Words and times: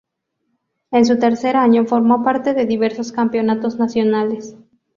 En 0.89 1.05
su 1.05 1.19
tercer 1.19 1.55
año 1.55 1.85
formó 1.85 2.23
parte 2.23 2.55
de 2.55 2.65
diversos 2.65 3.11
campeonatos 3.11 3.77
nacionales. 3.77 4.55